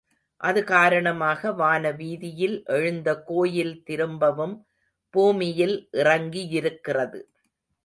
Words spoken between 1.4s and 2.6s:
வான வீதியில்